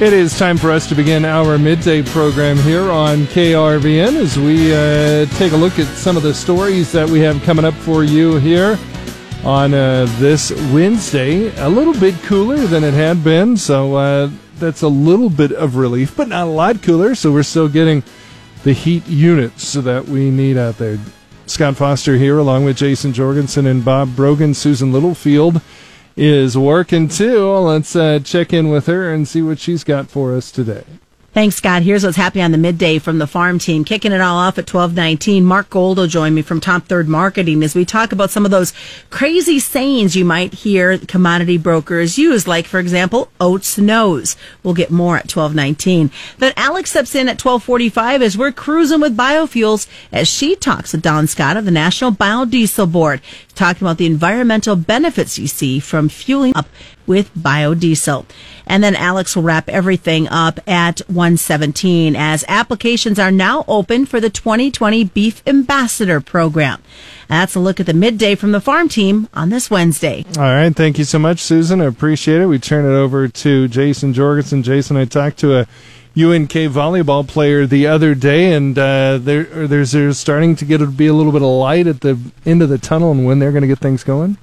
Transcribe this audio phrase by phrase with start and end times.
[0.00, 4.72] It is time for us to begin our midday program here on KRVN as we
[4.72, 8.02] uh, take a look at some of the stories that we have coming up for
[8.02, 8.78] you here
[9.44, 11.54] on uh, this Wednesday.
[11.62, 15.76] A little bit cooler than it had been, so uh, that's a little bit of
[15.76, 18.02] relief, but not a lot cooler, so we're still getting
[18.62, 20.98] the heat units that we need out there.
[21.44, 25.60] Scott Foster here, along with Jason Jorgensen and Bob Brogan, Susan Littlefield
[26.16, 27.50] is working too.
[27.50, 30.84] Let's uh, check in with her and see what she's got for us today.
[31.32, 31.82] Thanks, Scott.
[31.82, 33.84] Here's what's happening on the midday from the farm team.
[33.84, 35.44] Kicking it all off at 1219.
[35.44, 38.50] Mark Gold will join me from Top Third Marketing as we talk about some of
[38.50, 38.72] those
[39.10, 44.36] crazy sayings you might hear commodity brokers use, like, for example, oats knows.
[44.64, 46.10] We'll get more at 1219.
[46.38, 51.02] Then Alex steps in at 1245 as we're cruising with biofuels as she talks with
[51.02, 53.20] Don Scott of the National Biodiesel Board,
[53.60, 56.66] talking about the environmental benefits you see from fueling up
[57.06, 58.24] with biodiesel.
[58.66, 64.18] And then Alex will wrap everything up at 117 as applications are now open for
[64.18, 66.82] the 2020 Beef Ambassador Program.
[67.28, 70.24] That's a look at the midday from the farm team on this Wednesday.
[70.38, 70.74] All right.
[70.74, 71.82] Thank you so much, Susan.
[71.82, 72.46] I appreciate it.
[72.46, 74.62] We turn it over to Jason Jorgensen.
[74.62, 75.66] Jason, I talked to a
[76.16, 80.86] UNK volleyball player the other day, and uh, there, there's, there's starting to get to
[80.86, 83.52] be a little bit of light at the end of the tunnel and when they're
[83.52, 84.36] going to get things going.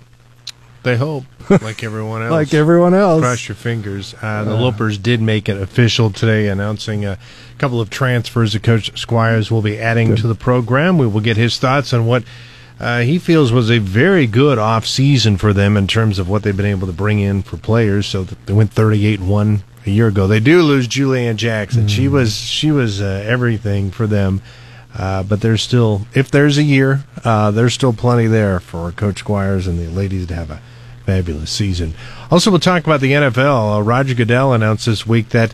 [0.84, 2.32] They hope, like everyone else.
[2.32, 3.20] like everyone else.
[3.22, 4.16] Cross your fingers.
[4.22, 7.18] Uh, the Lopers did make it official today, announcing a
[7.58, 10.20] couple of transfers that Coach Squires will be adding good.
[10.20, 10.98] to the program.
[10.98, 12.23] We will get his thoughts on what
[12.80, 16.44] uh, he feels was a very good off season for them in terms of what
[16.44, 18.06] they've been able to bring in for players.
[18.06, 20.28] So they went 38 1 a year ago.
[20.28, 21.86] They do lose Julianne Jackson.
[21.86, 21.90] Mm.
[21.90, 24.42] She was she was uh, everything for them.
[24.98, 29.20] Uh, but there's still, if there's a year, uh, there's still plenty there for Coach
[29.20, 30.60] Squires and the ladies to have a
[31.06, 31.94] fabulous season.
[32.32, 33.78] Also, we'll talk about the NFL.
[33.78, 35.54] Uh, Roger Goodell announced this week that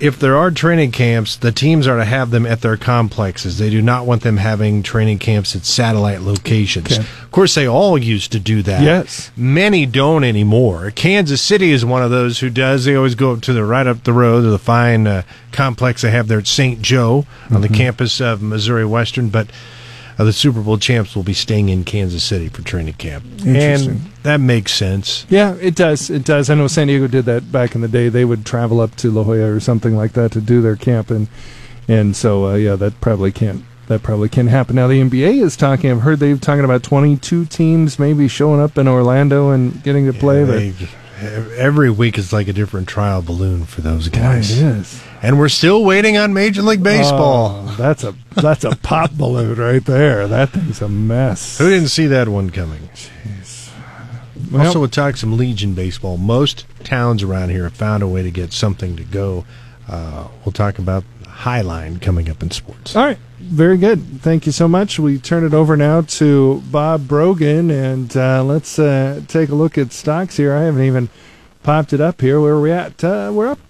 [0.00, 3.58] if there are training camps, the teams are to have them at their complexes.
[3.58, 6.92] They do not want them having training camps at satellite locations.
[6.92, 7.00] Okay.
[7.00, 8.82] Of course, they all used to do that.
[8.82, 9.32] Yes.
[9.36, 10.92] Many don't anymore.
[10.92, 12.84] Kansas City is one of those who does.
[12.84, 16.02] They always go up to the right up the road to the fine uh, complex
[16.02, 16.80] they have there at St.
[16.80, 17.62] Joe on mm-hmm.
[17.62, 19.30] the campus of Missouri Western.
[19.30, 19.48] But
[20.18, 23.24] uh, the Super Bowl champs will be staying in Kansas City for training camp.
[23.46, 25.24] And that makes sense.
[25.28, 26.10] Yeah, it does.
[26.10, 26.50] It does.
[26.50, 28.08] I know San Diego did that back in the day.
[28.08, 31.10] They would travel up to La Jolla or something like that to do their camp,
[31.10, 31.28] and
[31.86, 34.76] and so uh, yeah, that probably can't that probably can happen.
[34.76, 35.90] Now the NBA is talking.
[35.90, 40.12] I've heard they're talking about 22 teams maybe showing up in Orlando and getting to
[40.12, 40.40] play.
[40.40, 40.72] Yeah, they,
[41.20, 44.50] every week is like a different trial balloon for those guys.
[44.54, 45.02] Boy, it is.
[45.22, 47.64] And we're still waiting on Major League Baseball.
[47.68, 50.28] Oh, that's a that's a pop balloon right there.
[50.28, 51.58] That thing's a mess.
[51.58, 52.88] Who didn't see that one coming?
[52.94, 53.70] Jeez.
[54.52, 56.16] Well, also, we'll talk some Legion baseball.
[56.16, 59.44] Most towns around here have found a way to get something to go.
[59.88, 62.94] Uh, we'll talk about Highline coming up in sports.
[62.96, 63.18] All right.
[63.40, 64.20] Very good.
[64.20, 64.98] Thank you so much.
[64.98, 69.78] We turn it over now to Bob Brogan, and uh, let's uh, take a look
[69.78, 70.54] at stocks here.
[70.54, 71.08] I haven't even
[71.62, 72.40] popped it up here.
[72.40, 73.02] Where are we at?
[73.02, 73.60] Uh, we're up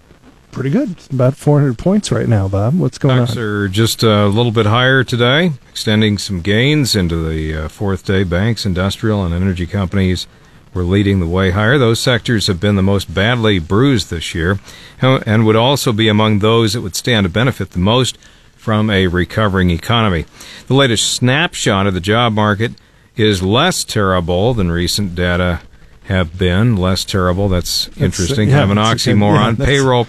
[0.51, 0.95] pretty good.
[1.11, 2.79] About 400 points right now, Bob.
[2.79, 3.43] What's going Stocks on?
[3.43, 8.23] are just a little bit higher today, extending some gains into the uh, fourth day.
[8.23, 10.27] Banks, industrial, and energy companies
[10.73, 11.77] were leading the way higher.
[11.77, 14.59] Those sectors have been the most badly bruised this year
[15.01, 18.17] and would also be among those that would stand to benefit the most
[18.59, 20.25] from a recovering economy.
[20.67, 22.73] The latest snapshot of the job market
[23.15, 25.61] is less terrible than recent data
[26.03, 26.75] have been.
[26.75, 27.47] Less terrible.
[27.47, 28.49] That's, that's interesting.
[28.49, 29.57] Yeah, kind of an oxymoron.
[29.57, 30.07] Yeah, Payroll.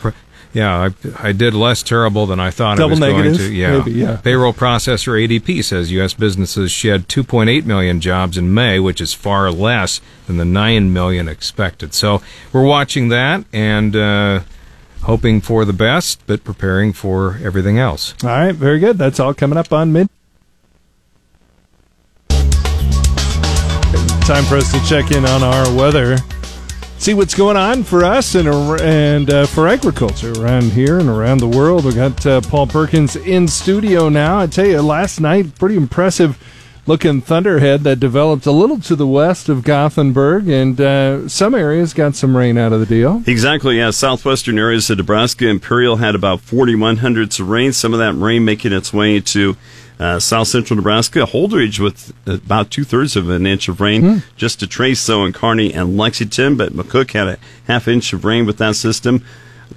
[0.53, 0.91] Yeah,
[1.21, 3.55] I, I did less terrible than I thought Double I was negative, going to.
[3.55, 3.79] Yeah.
[3.79, 4.17] Maybe, yeah.
[4.17, 6.13] Payroll processor ADP says U.S.
[6.13, 11.29] businesses shed 2.8 million jobs in May, which is far less than the 9 million
[11.29, 11.95] expected.
[11.95, 12.21] So
[12.53, 14.41] we're watching that and uh,
[15.03, 18.15] hoping for the best, but preparing for everything else.
[18.23, 18.99] All right, very good.
[18.99, 20.09] That's all coming up on mid.
[24.27, 26.17] Time for us to check in on our weather
[27.01, 28.47] see what's going on for us and
[28.83, 31.87] and uh, for agriculture around here and around the world.
[31.87, 34.39] We got uh, Paul Perkins in studio now.
[34.39, 36.39] I tell you, last night pretty impressive
[36.87, 41.95] looking thunderhead that developed a little to the west of Gothenburg, and uh, some areas
[41.95, 43.23] got some rain out of the deal.
[43.27, 43.91] Exactly, yeah.
[43.91, 47.73] Southwestern areas of Nebraska, Imperial had about 41 hundredths of rain.
[47.73, 49.57] Some of that rain making its way to
[50.01, 54.25] uh, south central Nebraska, Holdrege with about two thirds of an inch of rain, mm.
[54.35, 56.57] just to trace so in Kearney and Lexington.
[56.57, 59.23] But McCook had a half inch of rain with that system.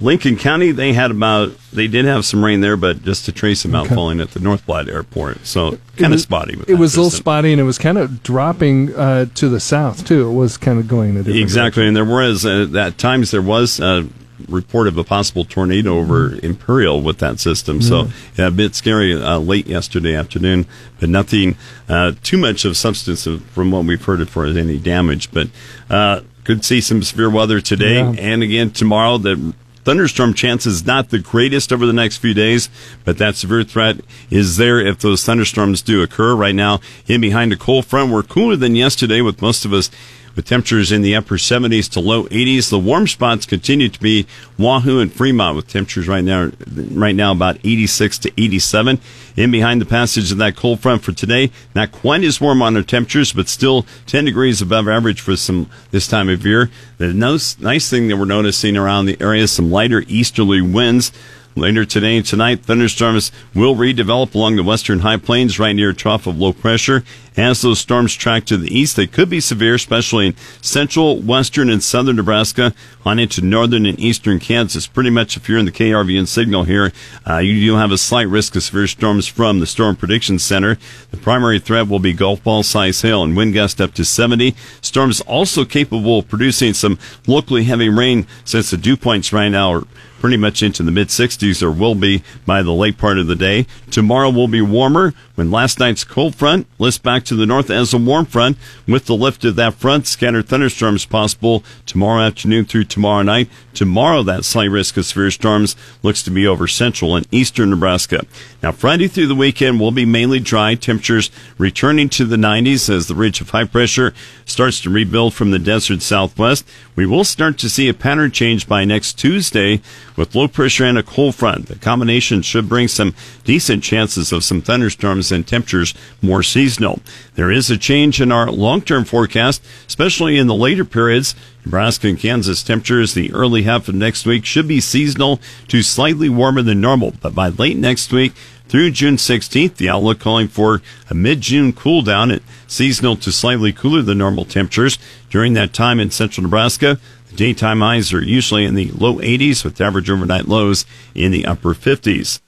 [0.00, 3.64] Lincoln County, they had about, they did have some rain there, but just a trace
[3.64, 3.94] amount okay.
[3.94, 5.46] falling at the North Platte Airport.
[5.46, 6.58] So kind of spotty.
[6.66, 10.06] it was a little spotty and it was kind of dropping uh, to the south,
[10.06, 10.28] too.
[10.30, 11.82] It was kind of going in a different Exactly.
[11.84, 11.96] Direction.
[11.96, 14.08] And there was, uh, at times, there was a
[14.48, 17.80] report of a possible tornado over Imperial with that system.
[17.80, 20.66] So yeah, a bit scary uh, late yesterday afternoon,
[21.00, 21.56] but nothing
[21.88, 25.30] uh, too much of substance of, from what we've heard it for any damage.
[25.30, 25.48] But
[25.88, 28.14] uh, could see some severe weather today Yeah.
[28.18, 29.18] and again tomorrow.
[29.18, 32.68] The thunderstorm chances not the greatest over the next few days,
[33.04, 34.00] but that severe threat
[34.30, 36.34] is there if those thunderstorms do occur.
[36.34, 39.90] Right now, in behind a cold front, we're cooler than yesterday with most of us
[40.34, 42.70] with temperatures in the upper 70s to low 80s.
[42.70, 44.26] The warm spots continue to be
[44.58, 46.50] Wahoo and Fremont with temperatures right now
[46.92, 49.00] right now about 86 to 87.
[49.36, 52.74] In behind the passage of that cold front for today, not quite as warm on
[52.74, 56.70] the temperatures, but still 10 degrees above average for some this time of year.
[56.98, 61.12] The nice, nice thing that we're noticing around the area is some lighter easterly winds.
[61.56, 65.94] Later today and tonight, thunderstorms will redevelop along the western high plains right near a
[65.94, 67.04] trough of low pressure.
[67.36, 71.68] As those storms track to the east, they could be severe, especially in central, western,
[71.68, 72.72] and southern Nebraska
[73.04, 74.86] on into northern and eastern Kansas.
[74.86, 76.92] Pretty much if you're in the KRVN signal here,
[77.28, 80.78] uh, you do have a slight risk of severe storms from the Storm Prediction Center.
[81.10, 84.54] The primary threat will be golf ball size hail and wind gust up to 70.
[84.80, 89.72] Storms also capable of producing some locally heavy rain since the dew points right now
[89.72, 89.82] are
[90.24, 93.36] pretty much into the mid 60s or will be by the late part of the
[93.36, 93.66] day.
[93.90, 97.92] Tomorrow will be warmer when last night's cold front lifts back to the north as
[97.92, 98.56] a warm front.
[98.86, 103.48] With the lift of that front, scattered thunderstorms possible tomorrow afternoon through tomorrow night.
[103.74, 108.24] Tomorrow, that slight risk of severe storms looks to be over central and eastern Nebraska.
[108.62, 110.74] Now, Friday through the weekend will be mainly dry.
[110.74, 115.50] Temperatures returning to the 90s as the ridge of high pressure starts to rebuild from
[115.50, 116.66] the desert southwest.
[116.96, 119.80] We will start to see a pattern change by next Tuesday
[120.16, 121.66] with low pressure and a cold front.
[121.66, 127.00] The combination should bring some decent chances of some thunderstorms and temperatures more seasonal.
[127.34, 131.34] There is a change in our long-term forecast, especially in the later periods.
[131.64, 136.28] Nebraska and Kansas temperatures the early half of next week should be seasonal to slightly
[136.28, 138.32] warmer than normal, but by late next week
[138.68, 143.72] through June 16th, the outlook calling for a mid-June cool down at seasonal to slightly
[143.72, 144.98] cooler than normal temperatures.
[145.30, 149.64] During that time in central Nebraska, the daytime highs are usually in the low 80s
[149.64, 152.40] with average overnight lows in the upper 50s.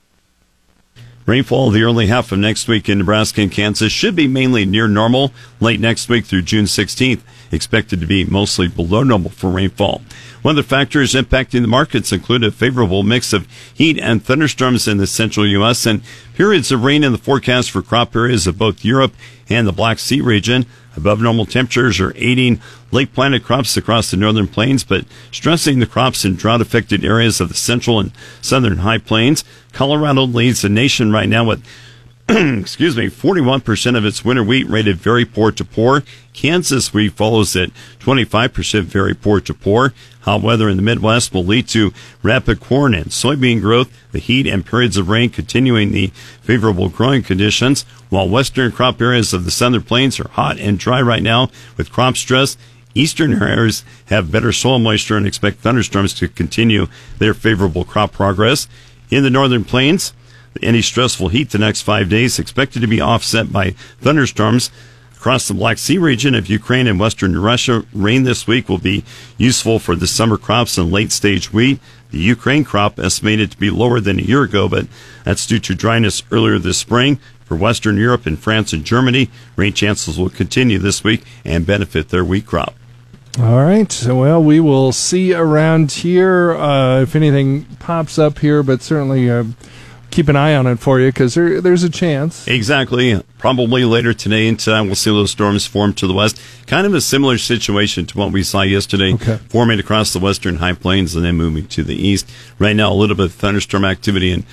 [1.26, 4.86] Rainfall the early half of next week in Nebraska and Kansas should be mainly near
[4.86, 5.32] normal.
[5.58, 7.20] Late next week through June 16th,
[7.50, 10.02] expected to be mostly below normal for rainfall.
[10.42, 14.86] One of the factors impacting the markets include a favorable mix of heat and thunderstorms
[14.86, 15.84] in the central U.S.
[15.84, 16.02] and
[16.34, 19.12] periods of rain in the forecast for crop areas of both Europe
[19.48, 20.64] and the Black Sea region.
[20.96, 22.60] Above normal temperatures are aiding
[22.90, 27.40] late planted crops across the northern plains, but stressing the crops in drought affected areas
[27.40, 29.44] of the central and southern high plains.
[29.72, 31.62] Colorado leads the nation right now with
[32.28, 36.02] excuse me, 41% of its winter wheat rated very poor to poor.
[36.32, 37.70] Kansas wheat follows at
[38.00, 39.94] 25% very poor to poor.
[40.22, 41.92] Hot weather in the Midwest will lead to
[42.24, 46.08] rapid corn and soybean growth, the heat and periods of rain continuing the
[46.42, 51.00] favorable growing conditions, while western crop areas of the southern plains are hot and dry
[51.00, 52.56] right now with crop stress.
[52.96, 56.88] Eastern areas have better soil moisture and expect thunderstorms to continue
[57.18, 58.66] their favorable crop progress.
[59.10, 60.12] In the northern plains,
[60.62, 63.70] any stressful heat the next five days expected to be offset by
[64.00, 64.70] thunderstorms
[65.16, 67.84] across the Black Sea region of Ukraine and western Russia.
[67.92, 69.04] Rain this week will be
[69.36, 71.80] useful for the summer crops and late stage wheat.
[72.10, 74.86] The Ukraine crop estimated to be lower than a year ago, but
[75.24, 77.18] that's due to dryness earlier this spring.
[77.44, 82.08] For Western Europe and France and Germany, rain chances will continue this week and benefit
[82.08, 82.74] their wheat crop.
[83.38, 84.06] All right.
[84.06, 89.44] Well, we will see around here uh, if anything pops up here, but certainly uh,
[90.16, 92.48] keep an eye on it for you because there, there's a chance.
[92.48, 93.22] Exactly.
[93.36, 96.40] Probably later today and tonight we'll see those storms form to the west.
[96.66, 99.36] Kind of a similar situation to what we saw yesterday, Okay.
[99.50, 102.26] forming across the western high plains and then moving to the east.
[102.58, 104.44] Right now, a little bit of thunderstorm activity in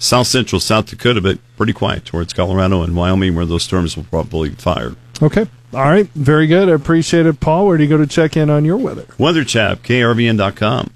[0.00, 4.02] south central South Dakota, but pretty quiet towards Colorado and Wyoming where those storms will
[4.04, 4.96] probably fire.
[5.22, 5.46] Okay.
[5.72, 6.08] All right.
[6.16, 6.68] Very good.
[6.68, 7.68] I appreciate it, Paul.
[7.68, 9.06] Where do you go to check in on your weather?
[9.18, 10.90] Weather Chap, KRVN.com.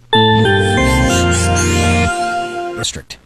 [2.77, 3.19] District.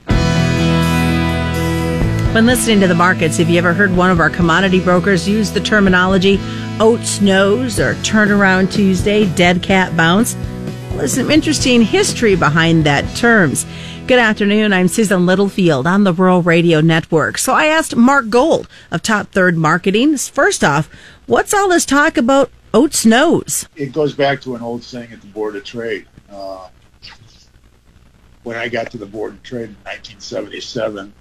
[2.33, 5.51] When listening to the markets, have you ever heard one of our commodity brokers use
[5.51, 6.39] the terminology
[6.79, 10.37] oats nose or turnaround Tuesday, dead cat bounce?
[10.37, 13.67] Well, there's some interesting history behind that terms.
[14.07, 14.73] Good afternoon.
[14.73, 17.37] I'm Susan Littlefield on the Rural Radio Network.
[17.37, 20.89] So I asked Mark Gold of Top Third Marketing, first off,
[21.27, 23.67] what's all this talk about oats nose?
[23.75, 26.07] it goes back to an old saying at the Board of Trade.
[26.31, 26.69] Uh,
[28.45, 31.13] when I got to the Board of Trade in 1977,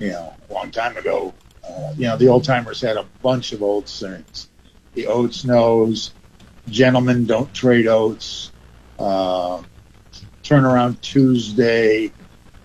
[0.00, 1.32] you know, a long time ago,
[1.68, 4.48] uh, you know, the old timers had a bunch of old things.
[4.94, 6.12] The oats nose,
[6.68, 8.50] gentlemen don't trade oats,
[8.98, 9.62] uh,
[10.42, 12.10] turnaround Tuesday,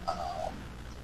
[0.08, 0.54] um,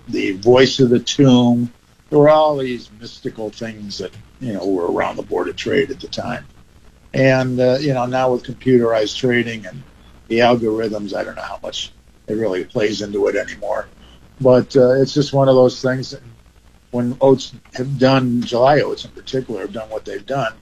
[0.08, 1.72] the voice of the tomb.
[2.10, 5.92] There were all these mystical things that you know were around the board of trade
[5.92, 6.46] at the time,
[7.14, 9.84] and uh, you know now with computerized trading and
[10.28, 11.92] the algorithms, I don't know how much
[12.28, 13.88] it really plays into it anymore.
[14.42, 16.16] But uh, it's just one of those things.
[16.90, 20.54] When oats have done July oats in particular have done what they've done,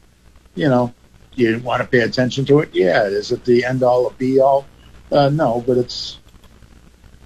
[0.54, 0.94] you know,
[1.34, 2.70] you want to pay attention to it.
[2.74, 4.68] Yeah, is it the end all, be all?
[5.12, 6.20] Uh, no, but it's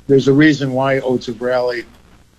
[0.07, 1.85] there's a reason why oats have rallied,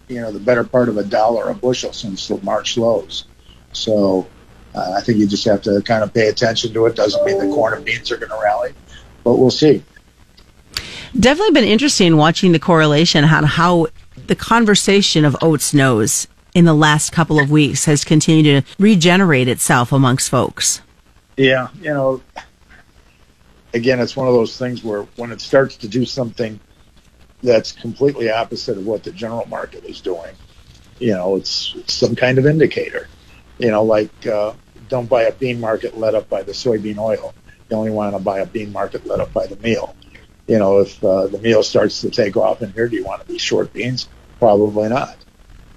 [0.09, 3.26] you know, the better part of a dollar a bushel since the March lows.
[3.73, 4.26] So
[4.75, 6.97] uh, I think you just have to kind of pay attention to it.
[6.97, 8.73] Doesn't mean the corn and beans are going to rally,
[9.23, 9.83] but we'll see.
[11.18, 13.87] Definitely been interesting watching the correlation on how
[14.26, 19.48] the conversation of oats nose in the last couple of weeks has continued to regenerate
[19.48, 20.80] itself amongst folks.
[21.36, 22.22] Yeah, you know,
[23.74, 26.60] again, it's one of those things where when it starts to do something
[27.42, 30.34] that's completely opposite of what the general market is doing,
[30.98, 33.08] you know, it's, it's some kind of indicator.
[33.58, 34.54] You know, like uh,
[34.88, 37.34] don't buy a bean market led up by the soybean oil.
[37.70, 39.94] You only want to buy a bean market led up by the meal.
[40.46, 43.22] You know, if uh, the meal starts to take off in here, do you want
[43.22, 44.08] to be short beans?
[44.38, 45.16] Probably not.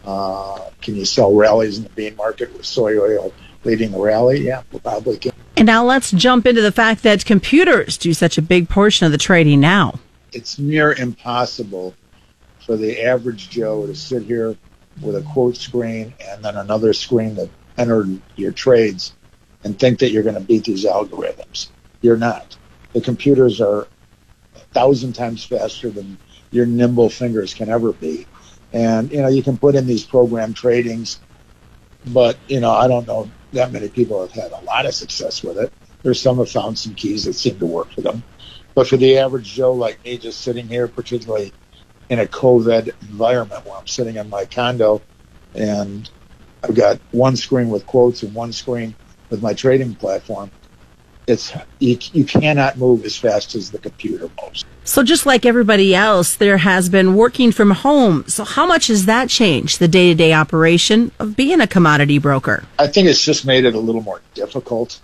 [0.05, 3.33] Uh, can you sell rallies in the bean market with soy oil
[3.63, 4.41] leading the rally?
[4.41, 5.33] Yeah, probably can.
[5.55, 9.11] And now let's jump into the fact that computers do such a big portion of
[9.11, 9.99] the trading now.
[10.33, 11.95] It's near impossible
[12.65, 14.55] for the average Joe to sit here
[15.01, 19.13] with a quote screen and then another screen that entered your trades
[19.63, 21.69] and think that you're going to beat these algorithms.
[22.01, 22.55] You're not.
[22.93, 23.87] The computers are
[24.77, 26.19] thousand times faster than
[26.51, 28.27] your nimble fingers can ever be.
[28.73, 31.17] And, you know, you can put in these program tradings,
[32.05, 35.41] but, you know, I don't know that many people have had a lot of success
[35.41, 35.73] with it.
[36.03, 38.23] There's some have found some keys that seem to work for them.
[38.75, 41.53] But for the average Joe like me, just sitting here, particularly
[42.09, 45.01] in a COVID environment where I'm sitting in my condo
[45.55, 46.07] and
[46.63, 48.93] I've got one screen with quotes and one screen
[49.31, 50.51] with my trading platform,
[51.27, 54.65] it's you, you cannot move as fast as the computer moves.
[54.85, 58.23] So just like everybody else, there has been working from home.
[58.27, 62.17] So how much has that changed the day to day operation of being a commodity
[62.17, 62.63] broker?
[62.79, 65.01] I think it's just made it a little more difficult.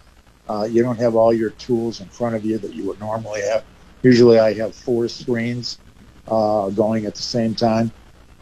[0.50, 3.42] Uh, you don't have all your tools in front of you that you would normally
[3.42, 3.64] have.
[4.02, 5.80] Usually, I have four screens
[6.28, 7.92] uh, going at the same time.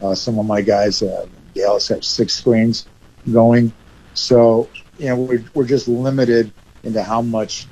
[0.00, 2.86] Uh, some of my guys, uh, Dallas have six screens
[3.32, 3.72] going.
[4.14, 7.66] So, you know, we're, we're just limited into how much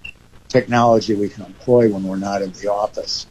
[0.50, 3.26] technology we can employ when we're not in the office.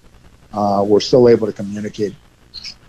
[0.51, 2.15] Uh, we're still able to communicate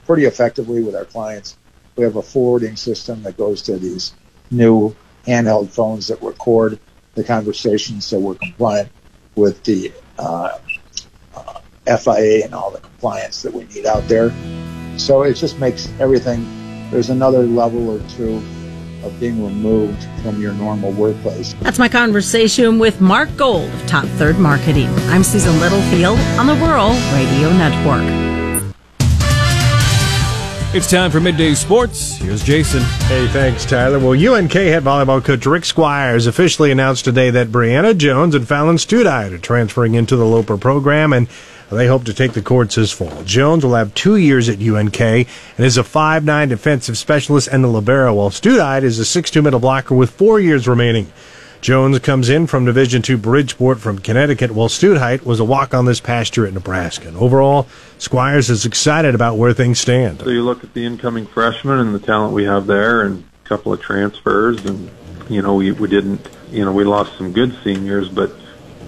[0.06, 1.58] pretty effectively with our clients.
[1.96, 4.14] We have a forwarding system that goes to these
[4.50, 4.96] new
[5.26, 6.78] handheld phones that record
[7.14, 8.88] the conversations so we're compliant
[9.34, 10.58] with the uh,
[11.34, 11.60] uh,
[11.98, 14.32] FIA and all the compliance that we need out there.
[14.98, 16.46] So it just makes everything,
[16.90, 18.42] there's another level or two
[19.02, 21.54] of being removed from your normal workplace.
[21.60, 24.88] That's my conversation with Mark Gold of Top Third Marketing.
[25.08, 28.30] I'm Susan Littlefield on the Rural Radio Network.
[30.72, 32.14] It's time for Midday Sports.
[32.14, 32.82] Here's Jason.
[33.08, 33.98] Hey, thanks, Tyler.
[33.98, 38.76] Well, UNK head volleyball coach Rick Squires officially announced today that Brianna Jones and Fallon
[38.76, 41.26] Studite are transferring into the Loper program, and
[41.76, 43.22] they hope to take the courts this fall.
[43.22, 45.26] Jones will have two years at UNK and
[45.58, 49.94] is a 5'9 defensive specialist and a libero, while Studite is a 6'2 middle blocker
[49.94, 51.12] with four years remaining.
[51.60, 56.00] Jones comes in from Division II Bridgeport from Connecticut, while Studite was a walk-on this
[56.00, 57.08] past year at Nebraska.
[57.08, 60.20] And overall, Squires is excited about where things stand.
[60.20, 63.48] So you look at the incoming freshmen and the talent we have there, and a
[63.48, 64.90] couple of transfers, and
[65.28, 68.32] you know we we didn't, you know, we lost some good seniors, but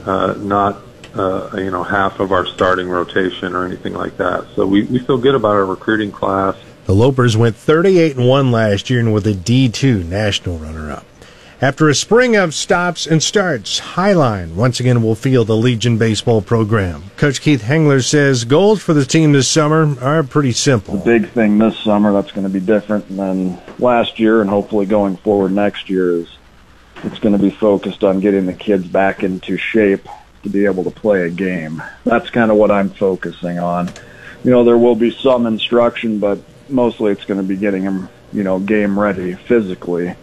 [0.07, 0.81] uh, not
[1.15, 4.47] uh, you know half of our starting rotation or anything like that.
[4.55, 6.57] So we we feel good about our recruiting class.
[6.85, 11.07] The Lopers went 38 and 1 last year and were the D2 national runner up.
[11.61, 16.43] After a spring of stops and starts, Highline once again will field the Legion baseball
[16.43, 17.05] program.
[17.17, 20.97] Coach Keith Hengler says goals for the team this summer are pretty simple.
[20.97, 24.87] The big thing this summer that's going to be different than last year and hopefully
[24.87, 26.37] going forward next year is
[27.05, 30.09] it's going to be focused on getting the kids back into shape
[30.43, 31.83] to be able to play a game.
[32.05, 33.91] That's kind of what I'm focusing on.
[34.45, 38.09] You know, there will be some instruction, but mostly it's going to be getting them,
[38.33, 40.15] you know, game ready physically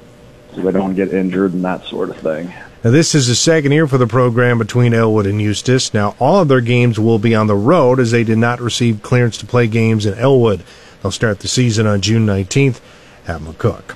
[0.54, 2.54] so they don't get injured and that sort of thing.
[2.84, 5.94] Now, this is the second year for the program between Elwood and Eustis.
[5.94, 9.04] Now, all of their games will be on the road as they did not receive
[9.04, 10.64] clearance to play games in Elwood.
[11.02, 12.80] They'll start the season on June 19th
[13.28, 13.96] at McCook.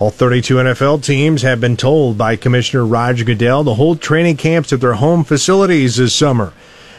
[0.00, 4.72] All 32 NFL teams have been told by Commissioner Roger Goodell to hold training camps
[4.72, 6.52] at their home facilities this summer.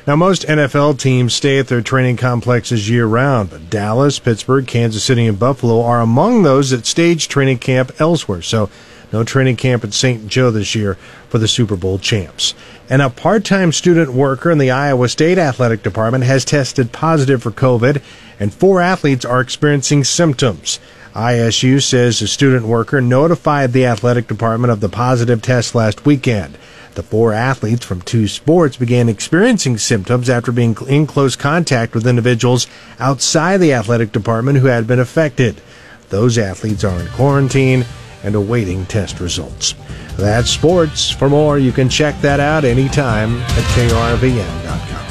[0.07, 5.03] Now, most NFL teams stay at their training complexes year round, but Dallas, Pittsburgh, Kansas
[5.03, 8.41] City, and Buffalo are among those that stage training camp elsewhere.
[8.41, 8.69] So,
[9.11, 10.27] no training camp at St.
[10.27, 10.95] Joe this year
[11.27, 12.53] for the Super Bowl champs.
[12.89, 17.41] And a part time student worker in the Iowa State Athletic Department has tested positive
[17.41, 18.01] for COVID,
[18.39, 20.79] and four athletes are experiencing symptoms.
[21.15, 26.57] ISU says a student worker notified the athletic department of the positive test last weekend.
[26.95, 32.05] The four athletes from two sports began experiencing symptoms after being in close contact with
[32.05, 32.67] individuals
[32.99, 35.61] outside the athletic department who had been affected.
[36.09, 37.85] Those athletes are in quarantine
[38.23, 39.73] and awaiting test results.
[40.17, 41.11] That's sports.
[41.11, 45.04] For more, you can check that out anytime at krvn.com.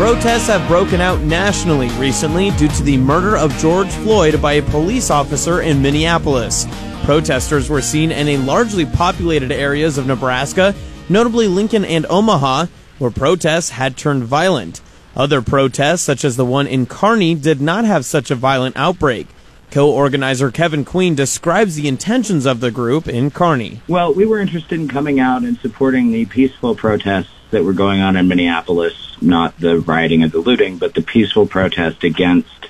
[0.00, 4.62] Protests have broken out nationally recently due to the murder of George Floyd by a
[4.62, 6.64] police officer in Minneapolis.
[7.04, 10.74] Protesters were seen in a largely populated areas of Nebraska,
[11.10, 12.64] notably Lincoln and Omaha,
[12.98, 14.80] where protests had turned violent.
[15.14, 19.26] Other protests, such as the one in Kearney, did not have such a violent outbreak.
[19.70, 23.82] Co-organizer Kevin Queen describes the intentions of the group in Kearney.
[23.86, 28.00] Well, we were interested in coming out and supporting the peaceful protests that were going
[28.00, 32.68] on in Minneapolis, not the rioting and the looting, but the peaceful protest against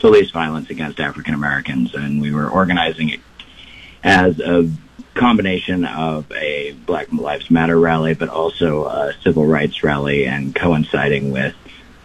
[0.00, 1.94] police violence against African Americans.
[1.94, 3.20] And we were organizing it
[4.02, 4.68] as a
[5.14, 11.30] combination of a Black Lives Matter rally, but also a civil rights rally and coinciding
[11.30, 11.54] with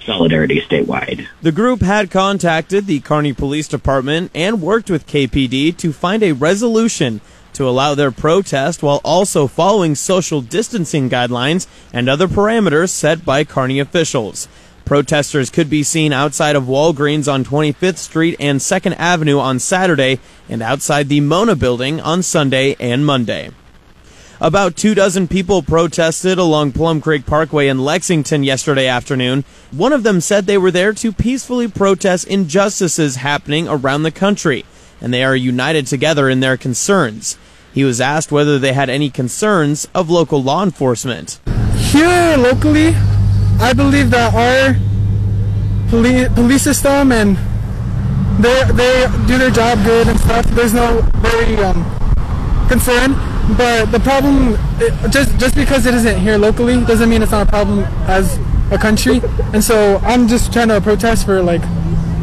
[0.05, 1.27] solidarity statewide.
[1.41, 6.31] The group had contacted the Kearney Police Department and worked with KPD to find a
[6.31, 7.21] resolution
[7.53, 13.43] to allow their protest while also following social distancing guidelines and other parameters set by
[13.43, 14.47] Kearney officials.
[14.85, 20.19] Protesters could be seen outside of Walgreens on 25th Street and 2nd Avenue on Saturday
[20.49, 23.51] and outside the Mona building on Sunday and Monday.
[24.41, 29.43] About two dozen people protested along Plum Creek Parkway in Lexington yesterday afternoon.
[29.71, 34.63] One of them said they were there to peacefully protest injustices happening around the country,
[35.01, 37.37] and they are united together in their concerns.
[37.73, 41.39] He was asked whether they had any concerns of local law enforcement.
[41.75, 42.95] Here locally,
[43.59, 44.75] I believe that our
[45.89, 47.37] police, police system and
[48.41, 50.45] they they do their job good and stuff.
[50.47, 51.83] There's no very um,
[52.69, 53.13] concern,
[53.57, 57.47] but the problem it, just just because it isn't here locally doesn't mean it's not
[57.47, 58.39] a problem as
[58.71, 59.21] a country.
[59.53, 61.61] And so I'm just trying to protest for like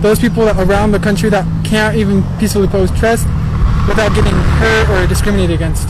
[0.00, 3.26] those people around the country that can't even peacefully protest
[3.88, 5.88] without getting hurt or discriminated against.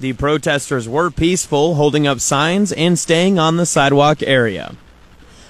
[0.00, 4.74] The protesters were peaceful, holding up signs and staying on the sidewalk area.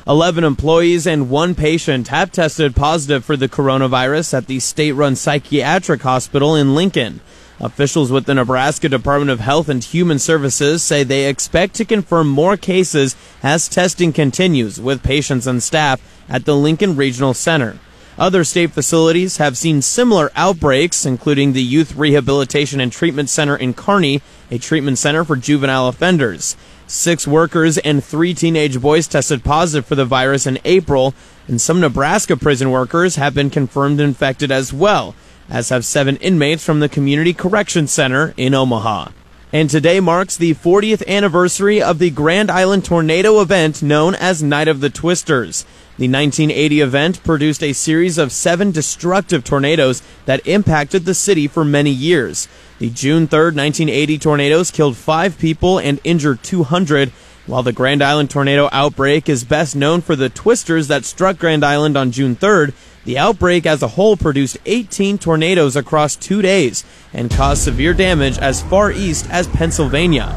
[0.07, 5.15] 11 employees and one patient have tested positive for the coronavirus at the state run
[5.15, 7.21] psychiatric hospital in Lincoln.
[7.61, 12.29] Officials with the Nebraska Department of Health and Human Services say they expect to confirm
[12.29, 17.79] more cases as testing continues with patients and staff at the Lincoln Regional Center.
[18.18, 23.72] Other state facilities have seen similar outbreaks, including the Youth Rehabilitation and Treatment Center in
[23.72, 24.20] Kearney,
[24.51, 26.55] a treatment center for juvenile offenders.
[26.87, 31.14] Six workers and three teenage boys tested positive for the virus in April,
[31.48, 35.14] and some Nebraska prison workers have been confirmed infected as well,
[35.48, 39.09] as have seven inmates from the Community Correction Center in Omaha.
[39.55, 44.68] And today marks the 40th anniversary of the Grand Island tornado event known as Night
[44.68, 45.64] of the Twisters.
[45.98, 51.66] The 1980 event produced a series of seven destructive tornadoes that impacted the city for
[51.66, 52.48] many years.
[52.78, 57.11] The June 3, 1980 tornadoes killed five people and injured 200,
[57.46, 61.62] while the Grand Island tornado outbreak is best known for the twisters that struck Grand
[61.62, 62.72] Island on June 3rd.
[63.05, 68.38] The outbreak as a whole produced 18 tornadoes across two days and caused severe damage
[68.38, 70.35] as far east as Pennsylvania.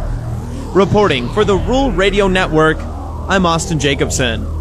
[0.74, 4.55] Reporting for the Rural Radio Network, I'm Austin Jacobson.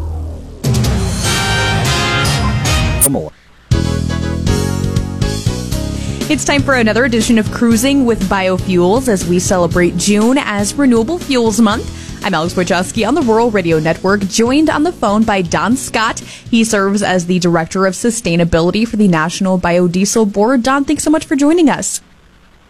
[6.31, 11.19] It's time for another edition of Cruising with Biofuels as we celebrate June as Renewable
[11.19, 12.25] Fuels Month.
[12.25, 16.21] I'm Alex Wojcicki on the Rural Radio Network, joined on the phone by Don Scott.
[16.21, 20.63] He serves as the Director of Sustainability for the National Biodiesel Board.
[20.63, 22.01] Don, thanks so much for joining us.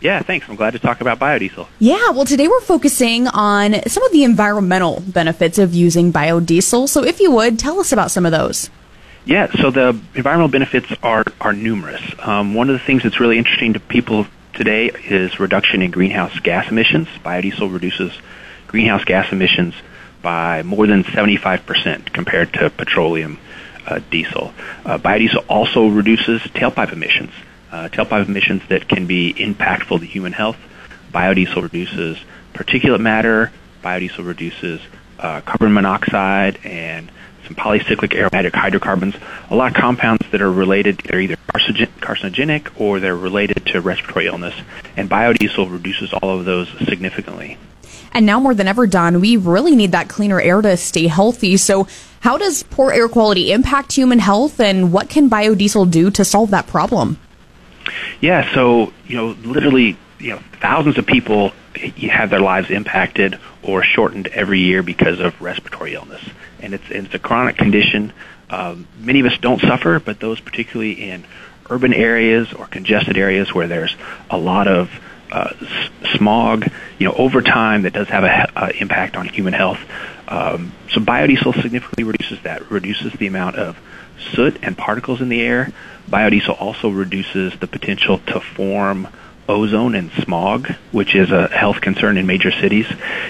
[0.01, 0.49] Yeah, thanks.
[0.49, 1.69] I'm glad to talk about biodiesel.
[1.79, 6.89] Yeah, well, today we're focusing on some of the environmental benefits of using biodiesel.
[6.89, 8.69] So, if you would, tell us about some of those.
[9.27, 12.03] Yeah, so the environmental benefits are, are numerous.
[12.19, 16.39] Um, one of the things that's really interesting to people today is reduction in greenhouse
[16.41, 17.09] gas emissions.
[17.25, 18.13] Biodiesel reduces
[18.67, 19.75] greenhouse gas emissions
[20.23, 23.39] by more than 75% compared to petroleum
[23.87, 24.53] uh, diesel.
[24.85, 27.33] Uh, biodiesel also reduces tailpipe emissions.
[27.75, 30.57] uh, tailpipe emissions that can be impactful to human health.
[31.13, 32.17] Biodiesel reduces
[32.53, 33.51] particulate matter.
[33.83, 34.81] Biodiesel reduces
[35.19, 37.11] uh, carbon monoxide and
[37.45, 39.15] some polycyclic aromatic hydrocarbons,
[39.51, 44.27] a lot of compounds that are related, they're either carcinogenic or they're related to respiratory
[44.27, 44.55] illness.
[44.97, 47.59] And biodiesel reduces all of those significantly.
[48.13, 51.57] And now more than ever, Don, we really need that cleaner air to stay healthy.
[51.57, 51.89] So,
[52.21, 56.51] how does poor air quality impact human health, and what can biodiesel do to solve
[56.53, 57.19] that problem?
[58.21, 61.53] Yeah, so, you know, literally, you know, thousands of people
[62.09, 66.23] have their lives impacted or shortened every year because of respiratory illness.
[66.65, 68.13] And it's, it's a chronic condition.
[68.49, 71.25] Um, many of us don't suffer, but those particularly in
[71.69, 73.95] urban areas or congested areas where there's
[74.31, 74.91] a lot of
[75.31, 75.53] uh,
[76.17, 76.67] smog,
[76.99, 79.79] you know, over time that does have an uh, impact on human health.
[80.29, 83.77] Um, so biodiesel significantly reduces that, reduces the amount of
[84.33, 85.73] soot and particles in the air.
[86.09, 89.09] Biodiesel also reduces the potential to form
[89.49, 92.87] ozone and smog, which is a health concern in major cities.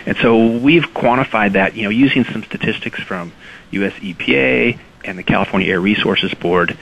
[0.06, 3.32] And so we've quantified that, you know, using some statistics from
[3.72, 6.76] US EPA and the California Air Resources Board.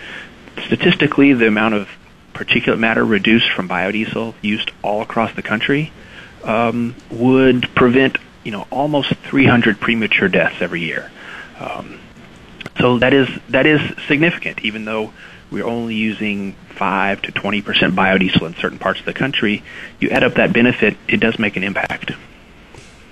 [0.66, 1.88] Statistically, the amount of
[2.34, 5.92] particulate matter reduced from biodiesel used all across the country
[6.44, 11.10] um, would prevent, you know, almost 300 premature deaths every year.
[11.58, 12.00] Um,
[12.80, 15.12] so that is that is significant, even though
[15.52, 17.62] we're only using 5 to 20%
[17.94, 19.62] biodiesel in certain parts of the country,
[20.00, 22.12] you add up that benefit, it does make an impact.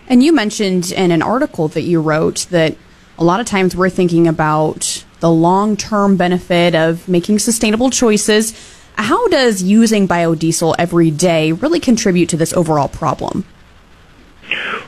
[0.09, 2.77] And you mentioned in an article that you wrote that
[3.19, 8.55] a lot of times we're thinking about the long term benefit of making sustainable choices.
[8.95, 13.45] How does using biodiesel every day really contribute to this overall problem?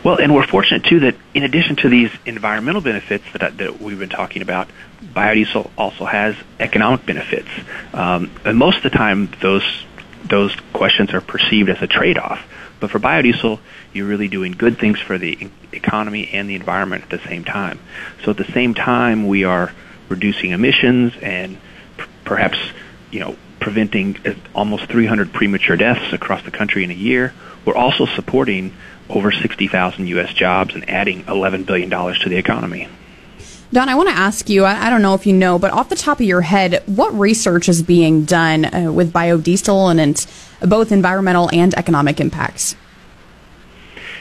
[0.04, 3.98] Well, and we're fortunate too that in addition to these environmental benefits that, that we've
[3.98, 4.68] been talking about,
[5.00, 7.48] biodiesel also has economic benefits.
[7.94, 9.64] Um, and most of the time, those
[10.24, 12.40] those questions are perceived as a trade-off.
[12.80, 13.60] But for biodiesel,
[13.92, 17.78] you're really doing good things for the economy and the environment at the same time.
[18.24, 19.72] So at the same time, we are
[20.08, 21.58] reducing emissions and
[21.96, 22.58] p- perhaps,
[23.10, 27.32] you know, preventing uh, almost 300 premature deaths across the country in a year.
[27.64, 28.74] We're also supporting
[29.08, 30.32] over 60,000 U.S.
[30.32, 32.88] jobs and adding $11 billion to the economy.
[33.72, 35.96] Don, I want to ask you I, don't know if you know, but off the
[35.96, 40.26] top of your head, what research is being done uh, with biodiesel and its
[40.60, 42.76] both environmental and economic impacts?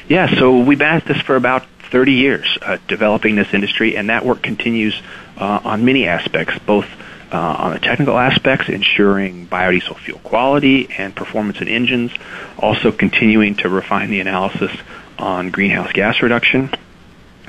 [0.08, 4.10] Yeah, so we've been at this for about 30 years, uh, developing this industry, and
[4.10, 5.00] that work continues
[5.38, 6.88] uh, on many aspects, both
[7.32, 12.12] uh, on the technical aspects, ensuring biodiesel fuel quality and performance in engines,
[12.58, 14.72] also continuing to refine the analysis
[15.18, 16.70] on greenhouse gas reduction,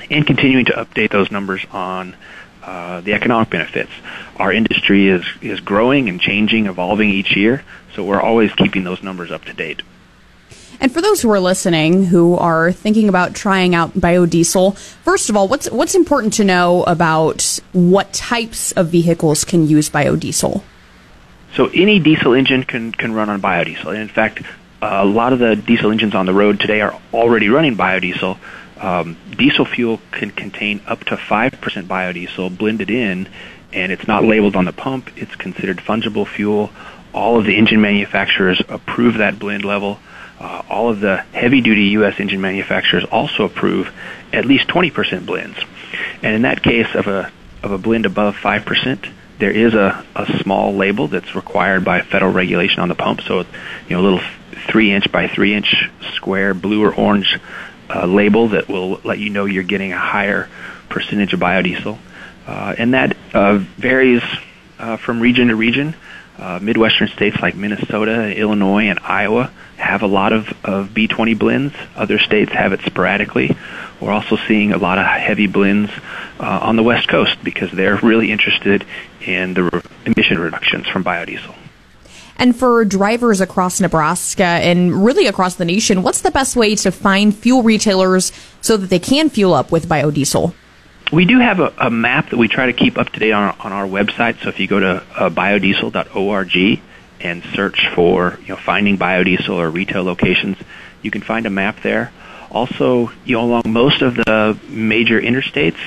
[0.09, 2.15] and continuing to update those numbers on
[2.63, 3.91] uh, the economic benefits.
[4.37, 9.03] Our industry is, is growing and changing, evolving each year, so we're always keeping those
[9.03, 9.81] numbers up to date.
[10.79, 15.37] And for those who are listening who are thinking about trying out biodiesel, first of
[15.37, 20.63] all, what's what's important to know about what types of vehicles can use biodiesel?
[21.55, 23.87] So any diesel engine can can run on biodiesel.
[23.87, 24.43] And in fact,
[24.81, 28.37] a lot of the diesel engines on the road today are already running biodiesel.
[28.81, 31.51] Um, diesel fuel can contain up to 5%
[31.83, 33.29] biodiesel blended in,
[33.71, 35.09] and it's not labeled on the pump.
[35.15, 36.69] It's considered fungible fuel.
[37.13, 39.99] All of the engine manufacturers approve that blend level.
[40.39, 42.19] Uh, all of the heavy duty U.S.
[42.19, 43.93] engine manufacturers also approve
[44.31, 45.57] at least 20% blends.
[46.21, 50.39] And in that case of a, of a blend above 5%, there is a, a
[50.39, 53.21] small label that's required by federal regulation on the pump.
[53.21, 53.45] So, you
[53.89, 54.21] know, a little
[54.67, 57.39] three inch by three inch square blue or orange
[57.93, 60.49] uh, label that will let you know you're getting a higher
[60.89, 61.97] percentage of biodiesel.
[62.45, 64.21] Uh, and that uh, varies
[64.79, 65.95] uh, from region to region.
[66.37, 71.75] Uh, Midwestern states like Minnesota, Illinois, and Iowa have a lot of, of B20 blends.
[71.95, 73.55] Other states have it sporadically.
[73.99, 75.91] We're also seeing a lot of heavy blends
[76.39, 78.85] uh, on the West Coast because they're really interested
[79.21, 81.55] in the re- emission reductions from biodiesel.
[82.37, 86.91] And for drivers across Nebraska and really across the nation, what's the best way to
[86.91, 90.53] find fuel retailers so that they can fuel up with biodiesel?
[91.13, 93.43] We do have a, a map that we try to keep up to date on
[93.43, 94.41] our, on our website.
[94.41, 96.81] So if you go to uh, biodiesel.org
[97.21, 100.57] and search for you know finding biodiesel or retail locations,
[101.03, 102.11] you can find a map there.
[102.49, 105.77] Also, you know along most of the major interstates,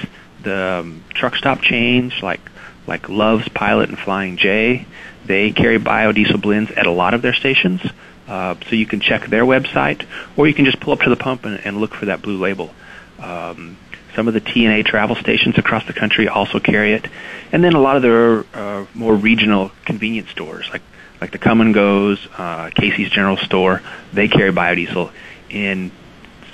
[0.44, 2.40] the um, truck stop chains like
[2.86, 4.86] like Love's, Pilot, and Flying J,
[5.24, 7.80] they carry biodiesel blends at a lot of their stations.
[8.28, 11.16] Uh, so you can check their website, or you can just pull up to the
[11.16, 12.72] pump and, and look for that blue label.
[13.18, 13.76] Um,
[14.16, 17.06] some of the TNA travel stations across the country also carry it,
[17.52, 20.82] and then a lot of their uh, more regional convenience stores, like
[21.20, 23.80] like the Kum & Go's, uh, Casey's General Store,
[24.12, 25.10] they carry biodiesel
[25.48, 25.90] in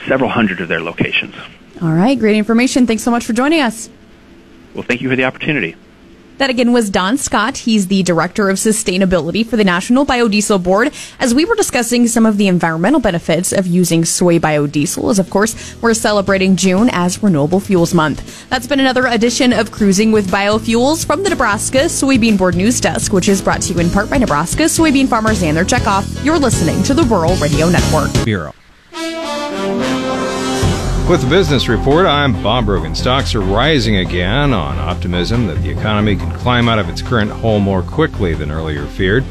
[0.07, 1.35] several hundred of their locations.
[1.81, 2.87] All right, great information.
[2.87, 3.91] Thanks so much for joining us.
[4.73, 5.75] Well, thank you for the opportunity.
[6.39, 7.59] That again was Don Scott.
[7.59, 10.93] He's the Director of Sustainability for the National Biodiesel Board.
[11.21, 15.31] As we were discussing some of the environmental benefits of using soy biodiesel, as of
[15.31, 18.49] course we're celebrating June as Renewable Fuels Month.
[18.49, 23.13] That's been another edition of Cruising with Biofuels from the Nebraska Soybean Board News Desk,
[23.13, 26.25] which is brought to you in part by Nebraska soybean farmers and their checkoff.
[26.25, 28.13] You're listening to the Rural Radio Network.
[28.25, 28.55] Bureau.
[31.09, 32.95] With the business report, I'm Bob Brogan.
[32.95, 37.31] Stocks are rising again on optimism that the economy can climb out of its current
[37.31, 39.25] hole more quickly than earlier feared.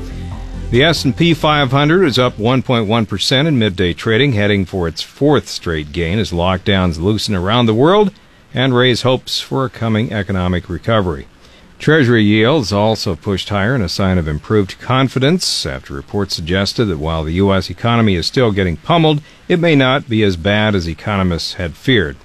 [0.70, 6.20] The S&P 500 is up 1.1% in midday trading, heading for its fourth straight gain
[6.20, 8.14] as lockdowns loosen around the world
[8.54, 11.26] and raise hopes for a coming economic recovery.
[11.82, 17.00] Treasury yields also pushed higher in a sign of improved confidence after reports suggested that
[17.00, 17.72] while the U.S.
[17.72, 22.18] economy is still getting pummeled, it may not be as bad as economists had feared.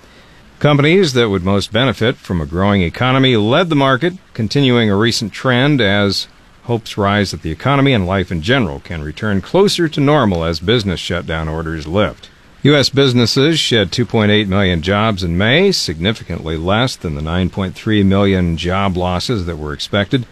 [0.59, 5.33] Companies that would most benefit from a growing economy led the market, continuing a recent
[5.33, 6.29] trend as
[6.65, 10.61] hopes rise that the economy and life in general can return closer to normal as
[10.61, 12.29] business shutdown orders lift.
[12.63, 12.89] U.S.
[12.89, 19.47] businesses shed 2.8 million jobs in May, significantly less than the 9.3 million job losses
[19.47, 20.27] that were expected.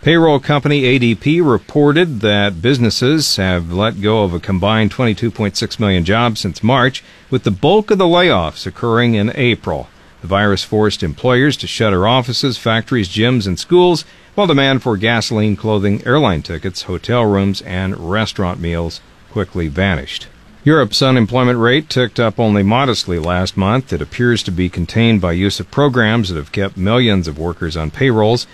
[0.00, 6.40] Payroll company ADP reported that businesses have let go of a combined 22.6 million jobs
[6.40, 9.88] since March, with the bulk of the layoffs occurring in April.
[10.20, 14.04] The virus forced employers to shutter offices, factories, gyms, and schools,
[14.36, 20.28] while demand for gasoline, clothing, airline tickets, hotel rooms, and restaurant meals quickly vanished.
[20.64, 23.92] Europe's unemployment rate ticked up only modestly last month.
[23.92, 27.76] It appears to be contained by use of programs that have kept millions of workers
[27.76, 28.46] on payrolls.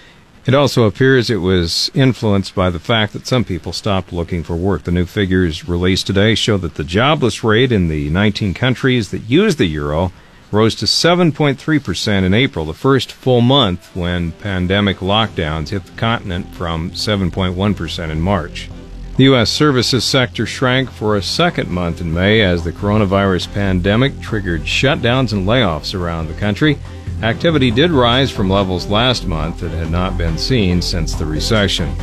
[0.47, 4.55] It also appears it was influenced by the fact that some people stopped looking for
[4.55, 4.83] work.
[4.83, 9.23] The new figures released today show that the jobless rate in the 19 countries that
[9.23, 10.13] use the euro
[10.53, 16.55] rose to 7.3% in April, the first full month when pandemic lockdowns hit the continent
[16.55, 18.69] from 7.1% in March.
[19.17, 19.49] The U.S.
[19.49, 25.33] services sector shrank for a second month in May as the coronavirus pandemic triggered shutdowns
[25.33, 26.81] and layoffs around the country.
[27.23, 31.95] Activity did rise from levels last month that had not been seen since the recession.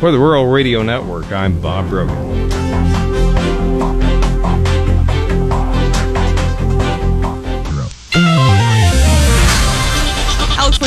[0.00, 2.65] For the Rural Radio Network, I'm Bob Brogan.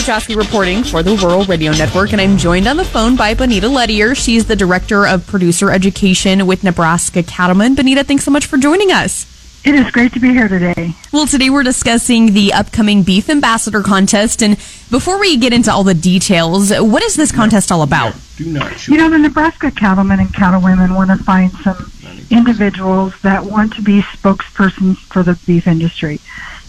[0.10, 3.68] Alex reporting for the Rural Radio Network, and I'm joined on the phone by Bonita
[3.68, 4.16] Lettier.
[4.16, 7.76] She's the Director of Producer Education with Nebraska Cattlemen.
[7.76, 9.28] Bonita, thanks so much for joining us.
[9.64, 10.96] It is great to be here today.
[11.12, 14.56] Well, today we're discussing the upcoming Beef Ambassador Contest, and
[14.90, 18.16] before we get into all the details, what is this contest all about?
[18.38, 21.92] Do not You know, the Nebraska cattlemen and cattlewomen want to find some
[22.32, 26.20] individuals that want to be spokespersons for the beef industry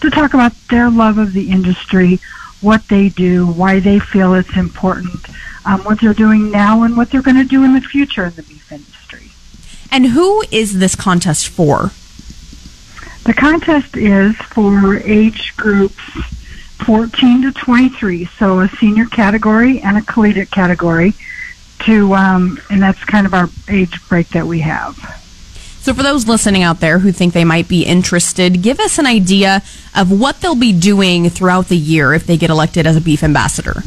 [0.00, 2.18] to talk about their love of the industry,
[2.60, 5.14] what they do, why they feel it's important,
[5.64, 8.34] um, what they're doing now, and what they're going to do in the future in
[8.34, 9.30] the beef industry.
[9.90, 11.90] And who is this contest for?
[13.24, 16.02] The contest is for age groups
[16.84, 21.14] 14 to 23, so a senior category and a collegiate category.
[21.86, 25.19] To um, and that's kind of our age break that we have.
[25.80, 29.06] So, for those listening out there who think they might be interested, give us an
[29.06, 29.62] idea
[29.96, 33.22] of what they'll be doing throughout the year if they get elected as a beef
[33.22, 33.80] ambassador.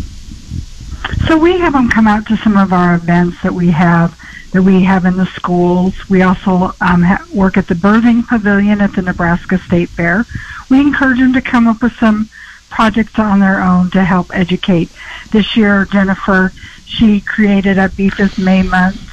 [1.27, 4.19] So, we have them come out to some of our events that we have
[4.53, 5.93] that we have in the schools.
[6.09, 10.25] We also um, ha- work at the birthing pavilion at the Nebraska State Fair.
[10.69, 12.29] We encourage them to come up with some
[12.69, 14.89] projects on their own to help educate.
[15.31, 16.51] This year, Jennifer,
[16.85, 19.12] she created a Beef is May month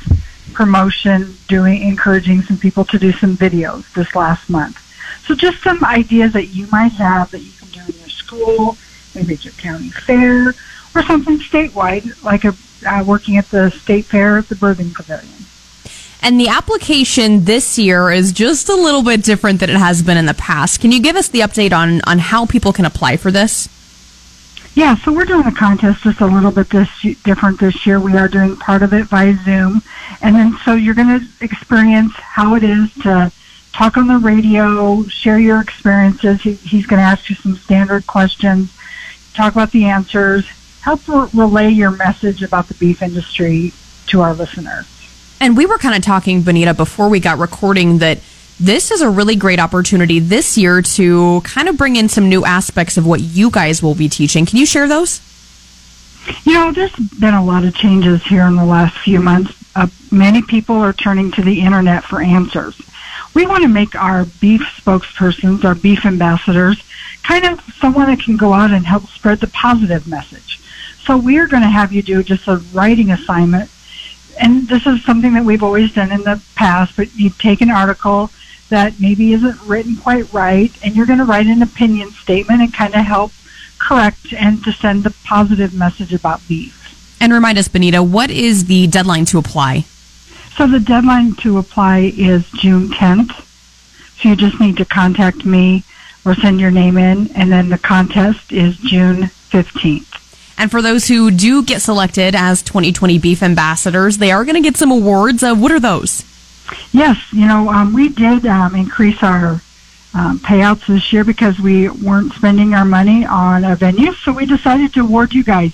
[0.61, 4.77] promotion, doing encouraging some people to do some videos this last month.
[5.27, 8.77] So just some ideas that you might have that you can do in your school,
[9.15, 10.49] maybe at your county fair,
[10.95, 12.55] or something statewide, like a
[12.87, 15.47] uh, working at the state fair at the birthing pavilion.
[16.21, 20.19] And the application this year is just a little bit different than it has been
[20.19, 20.79] in the past.
[20.83, 23.71] Can you give us the update on, on how people can apply for this?
[24.81, 26.89] Yeah, so we're doing the contest just a little bit this
[27.23, 28.01] different this year.
[28.01, 29.83] We are doing part of it by Zoom,
[30.23, 33.31] and then so you're going to experience how it is to
[33.75, 36.41] talk on the radio, share your experiences.
[36.41, 38.75] He, he's going to ask you some standard questions,
[39.35, 40.49] talk about the answers,
[40.81, 43.75] help re- relay your message about the beef industry
[44.07, 44.87] to our listeners.
[45.41, 48.21] And we were kind of talking, Bonita, before we got recording that
[48.61, 52.45] this is a really great opportunity this year to kind of bring in some new
[52.45, 54.47] aspects of what you guys will be teaching.
[54.47, 55.21] Can you share those?
[56.45, 59.87] You know, there's been a lot of changes here in the last few months uh,
[60.11, 62.81] many people are turning to the internet for answers.
[63.35, 66.83] We want to make our beef spokespersons, our beef ambassadors,
[67.23, 70.59] kind of someone that can go out and help spread the positive message.
[71.05, 73.71] So we're going to have you do just a writing assignment.
[74.41, 77.71] And this is something that we've always done in the past, but you take an
[77.71, 78.31] article
[78.71, 82.73] that maybe isn't written quite right, and you're going to write an opinion statement and
[82.73, 83.33] kind of help
[83.79, 86.77] correct and to send the positive message about beef.
[87.21, 89.81] And remind us, Benita, what is the deadline to apply?
[90.57, 93.47] So the deadline to apply is June 10th.
[94.21, 95.85] So you just need to contact me
[96.25, 100.07] or send your name in, and then the contest is June 15th.
[100.59, 104.61] And for those who do get selected as 2020 Beef Ambassadors, they are going to
[104.61, 105.43] get some awards.
[105.43, 106.23] Uh, what are those?
[106.93, 109.61] Yes, you know, um, we did um, increase our
[110.15, 114.47] um, payouts this year because we weren't spending our money on a venue, so we
[114.47, 115.73] decided to award you guys.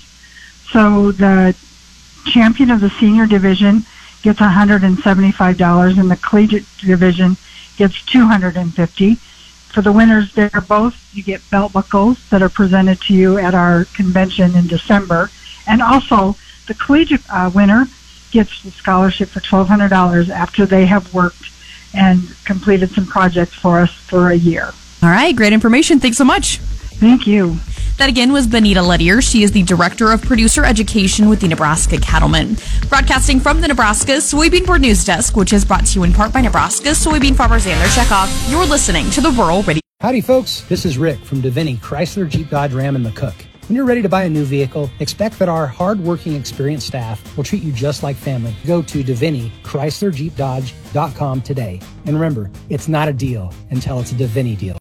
[0.71, 1.55] So the
[2.25, 3.85] champion of the senior division
[4.21, 7.37] gets $175, and the collegiate division
[7.77, 9.15] gets 250.
[9.15, 13.53] For the winners, they're both you get belt buckles that are presented to you at
[13.53, 15.29] our convention in December,
[15.67, 16.35] and also
[16.67, 17.87] the collegiate uh, winner
[18.31, 21.51] gets the scholarship for $1,200 after they have worked
[21.93, 24.71] and completed some projects for us for a year.
[25.03, 25.99] All right, great information.
[25.99, 26.57] Thanks so much.
[26.57, 27.57] Thank you.
[27.97, 29.21] That again was Benita Lettier.
[29.21, 32.57] She is the Director of Producer Education with the Nebraska Cattlemen.
[32.89, 36.31] Broadcasting from the Nebraska Soybean Board News Desk, which is brought to you in part
[36.31, 38.51] by Nebraska soybean farmers and their checkoff.
[38.51, 39.81] You're listening to the Rural Radio.
[39.99, 40.61] Howdy, folks.
[40.61, 43.46] This is Rick from Davini Chrysler Jeep Dodge Ram and McCook.
[43.67, 47.43] When you're ready to buy a new vehicle, expect that our hard-working, experienced staff will
[47.43, 48.55] treat you just like family.
[48.65, 49.51] Go to Davini
[51.41, 51.81] today.
[52.05, 54.75] And remember, it's not a deal until it's a Davini deal.